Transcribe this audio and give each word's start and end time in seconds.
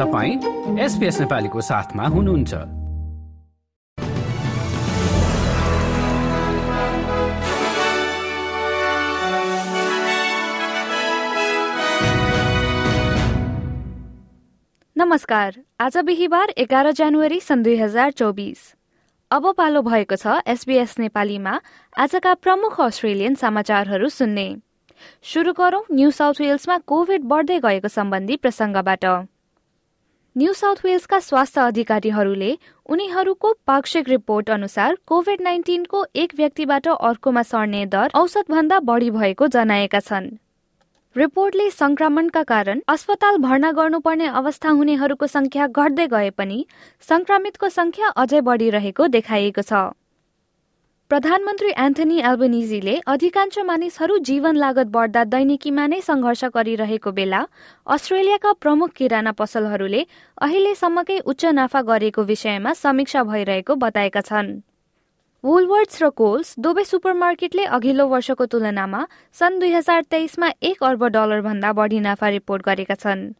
तपाईँ 0.00 0.78
एसपिएस 0.80 1.18
नेपालीको 1.20 1.60
साथमा 1.60 2.04
हुनुहुन्छ। 2.04 2.54
नमस्कार। 14.96 15.56
आज 15.80 15.96
बिहिबार 15.96 16.48
एघार 16.56 16.90
जनवरी 16.92 17.40
सन् 17.40 17.62
दुई 17.62 17.76
हजार 17.76 18.10
चौबिस। 18.12 18.58
अब 19.30 19.52
पालो 19.52 19.82
भएको 19.82 20.16
छ 20.16 20.40
एसबीएस 20.46 20.98
नेपालीमा 20.98 21.60
आजका 21.98 22.32
प्रमुख 22.34 22.80
अस्ट्रेलियन 22.80 23.34
समाचारहरू 23.34 24.08
सुन्ने। 24.08 24.46
शुरू 25.22 25.52
गरौं 25.52 25.82
न्यू 25.92 26.10
साउथ 26.10 26.40
वेल्समा 26.40 26.78
कोभिड 26.86 27.28
बढ्दै 27.28 27.60
गएको 27.60 27.88
सम्बन्धी 27.88 28.36
प्रसंगबाट 28.36 29.04
न्यू 30.40 30.52
साउथ 30.54 30.76
वेल्सका 30.84 31.18
स्वास्थ्य 31.20 31.60
अधिकारीहरूले 31.60 32.50
उनीहरूको 32.88 33.52
पाक्षिक 33.66 34.08
रिपोर्ट 34.08 34.50
अनुसार 34.50 34.96
कोभिड 35.06 35.40
नाइन्टिनको 35.40 36.04
एक 36.16 36.32
व्यक्तिबाट 36.36 36.88
अर्कोमा 36.88 37.42
सर्ने 37.42 37.84
दर 37.86 38.10
औसतभन्दा 38.14 38.78
बढ़ी 38.86 39.10
भएको 39.10 39.46
जनाएका 39.56 40.00
छन्। 40.00 40.30
रिपोर्टले 41.16 41.68
संक्रमणका 41.70 42.42
कारण 42.52 42.80
अस्पताल 42.88 43.38
भर्ना 43.38 43.72
गर्नुपर्ने 43.72 44.26
अवस्था 44.40 44.70
हुनेहरूको 44.80 45.26
संख्या 45.28 45.66
घट्दै 45.68 46.06
गए 46.08 46.30
पनि 46.32 46.64
संक्रमितको 47.08 47.68
संख्या 47.70 48.08
अझै 48.16 48.40
बढ़िरहेको 48.40 49.06
देखाइएको 49.08 49.62
छ। 49.62 49.82
प्रधानमन्त्री 51.10 51.70
एन्थनी 51.76 52.18
एल्बनिजीले 52.20 52.92
अधिकांश 53.12 53.58
मानिसहरू 53.66 54.16
जीवन 54.26 54.56
लागत 54.56 54.90
बढ्दा 54.92 55.22
दैनिकीमा 55.30 55.86
नै 55.86 55.98
संघर्ष 56.08 56.44
गरिरहेको 56.56 57.12
बेला 57.16 57.40
अस्ट्रेलियाका 57.86 58.52
प्रमुख 58.60 58.92
किराना 58.98 59.32
पसलहरूले 59.40 60.04
अहिलेसम्मकै 60.48 61.18
उच्च 61.32 61.44
नाफा 61.58 61.82
गरेको 61.90 62.22
विषयमा 62.30 62.72
समीक्षा 62.82 63.22
भइरहेको 63.32 63.74
बताएका 63.82 64.22
छन्। 64.30 64.54
वुलवर्ड्स 65.44 66.02
र 66.02 66.14
कोल्स 66.22 66.54
दुवै 66.62 66.84
सुपरमार्केटले 66.94 67.64
अघिल्लो 67.74 68.06
वर्षको 68.14 68.46
तुलनामा 68.54 69.04
सन् 69.36 69.60
दुई 69.60 69.72
हजार 69.72 70.10
तेइसमा 70.14 70.54
एक 70.62 70.90
अर्ब 70.90 71.06
डलरभन्दा 71.18 71.72
बढी 71.80 72.00
नाफा 72.06 72.28
रिपोर्ट 72.38 72.70
गरेका 72.70 73.02
छन्। 73.02 73.30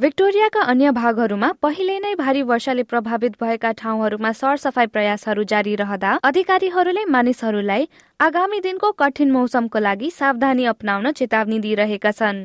भिक्टोरियाका 0.00 0.60
अन्य 0.62 0.90
भागहरूमा 0.96 1.48
पहिले 1.62 1.98
नै 2.00 2.14
भारी 2.16 2.42
वर्षाले 2.50 2.82
प्रभावित 2.82 3.32
भएका 3.40 3.72
ठाउँहरूमा 3.80 4.30
सरसफाई 4.32 4.86
प्रयासहरू 4.86 5.42
जारी 5.44 5.74
रहँदा 5.76 6.12
अधिकारीहरूले 6.24 7.04
मानिसहरूलाई 7.06 7.88
आगामी 8.20 8.60
दिनको 8.60 8.90
कठिन 9.02 9.30
मौसमको 9.30 9.78
लागि 9.78 10.10
सावधानी 10.12 10.64
अप्नाउन 10.72 11.10
चेतावनी 11.12 11.58
दिइरहेका 11.60 12.12
छन्। 12.12 12.40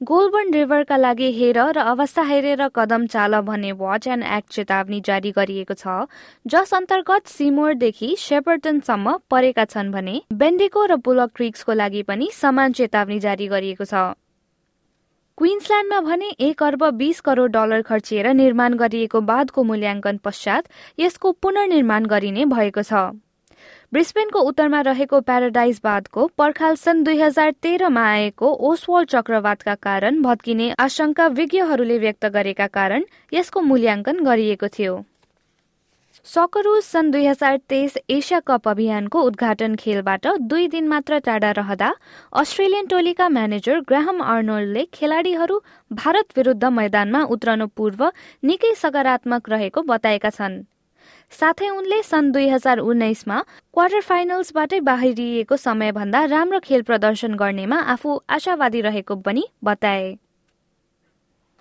गोलबन 0.00 0.52
रिभरका 0.52 0.96
लागि 0.98 1.32
हेर 1.32 1.58
र 1.70 1.88
अवस्था 1.88 2.22
हेरेर 2.30 2.68
कदम 2.76 3.06
चाल 3.08 3.40
भन्ने 3.42 3.72
वाच 3.80 4.08
एन्ड 4.08 4.24
एक्ट 4.36 4.52
चेतावनी 4.52 5.00
जारी 5.06 5.30
गरिएको 5.32 5.74
छ 5.74 5.98
जस 6.46 6.74
अन्तर्गत 6.74 7.36
सिमोरदेखि 7.36 8.16
सेपर्टनसम्म 8.20 9.16
परेका 9.30 9.64
छन् 9.66 9.92
भने 9.92 10.20
बेन्डेको 10.36 10.84
र 10.86 11.04
बुलक 11.06 11.32
क्रिक्सको 11.36 11.72
लागि 11.74 12.02
पनि 12.10 12.30
समान 12.34 12.72
चेतावनी 12.74 13.18
जारी 13.20 13.48
गरिएको 13.48 13.84
छ। 13.86 14.10
क्विन्सल्याण्डमा 15.42 15.98
भने 16.00 16.26
एक 16.40 16.62
अर्ब 16.62 16.84
बीस 16.96 17.20
करोड़ 17.20 17.50
डलर 17.50 17.80
खर्चिएर 17.82 18.26
निर्माण 18.32 18.74
गरिएको 18.74 19.20
बाँधको 19.20 19.62
मूल्याङ्कन 19.62 20.16
पश्चात 20.24 20.68
यसको 21.00 21.32
पुनर्निर्माण 21.42 22.06
गरिने 22.06 22.44
भएको 22.46 22.82
छ। 22.82 23.02
ब्रिस्बेनको 23.92 24.40
उत्तरमा 24.40 24.80
रहेको 24.86 25.20
प्याराडाइज 25.20 25.80
बाँधको 25.84 26.26
पर्खाल 26.38 26.76
सन् 26.78 27.02
दुई 27.04 27.18
हजार 27.20 27.50
तेह्रमा 27.62 28.08
आएको 28.12 28.54
ओसवाल 28.70 29.04
चक्रवातका 29.10 29.74
कारण 29.82 30.22
भत्किने 30.22 30.74
आशंका 30.78 31.26
विज्ञहरूले 31.34 31.98
व्यक्त 31.98 32.26
गरेका 32.34 32.66
कारण 32.78 33.04
यसको 33.34 33.60
मूल्याङ्कन 33.62 34.24
गरिएको 34.24 34.68
थियो। 34.78 34.94
सकरुज 36.26 36.82
सन् 36.82 37.10
दुई 37.10 37.24
हजार 37.26 37.56
तेइस 37.68 37.96
एसिया 38.10 38.38
कप 38.40 38.68
अभियानको 38.68 39.22
उद्घाटन 39.22 39.74
खेलबाट 39.74 40.26
दुई 40.40 40.68
दिन 40.68 40.88
मात्र 40.88 41.18
टाढा 41.18 41.50
रहँदा 41.50 41.88
अस्ट्रेलियन 42.40 42.86
टोलीका 42.86 43.28
म्यानेजर 43.28 43.80
ग्राहम 43.88 44.22
आर्नोल्डले 44.34 44.84
खेलाड़ीहरू 44.94 45.58
भारत 45.90 46.38
विरूद्ध 46.38 46.64
मैदानमा 46.78 47.22
उत्रनु 47.36 47.66
पूर्व 47.76 48.06
निकै 48.44 48.74
सकारात्मक 48.76 49.48
रहेको 49.48 49.82
बताएका 49.82 50.30
छन्। 50.30 50.62
साथै 51.32 51.68
उनले 51.68 52.02
सन् 52.02 52.32
दुई 52.32 52.48
हजार 52.48 52.78
उन्नाइसमा 52.80 53.44
क्वार्टर 53.74 54.00
फाइनल्सबाटै 54.08 54.80
बाहिरिएको 54.88 55.56
समयभन्दा 55.58 56.24
राम्रो 56.30 56.60
खेल 56.64 56.82
प्रदर्शन 56.82 57.34
गर्नेमा 57.34 57.80
आफू 57.94 58.20
आशावादी 58.30 58.80
रहेको 58.80 59.16
पनि 59.26 59.48
बताए। 59.64 60.12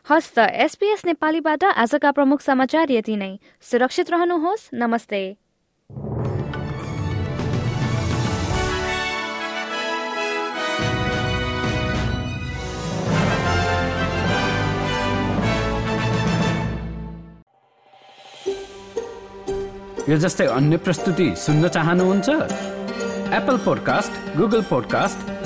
हस्त 0.10 0.40
एसपीएस 0.40 1.06
नेपालीबाट 1.06 1.64
आजका 1.64 2.12
प्रमुख 2.12 2.42
समाचार 2.42 2.92
यति 2.92 3.16
नै। 3.16 3.38
सुरक्षित 3.62 4.10
रहनुहोस् 4.12 4.70
नमस्ते। 4.74 5.22
यो 20.10 20.18
जस्तै 20.18 20.46
अन्य 20.46 20.78
प्रस्तुति 20.78 21.36
सुन्न 21.38 21.68
चाहनुहुन्छ? 21.68 22.30
Apple 23.32 23.58
podcast 23.58 24.38
Google 24.38 24.62
podcast 24.62 25.46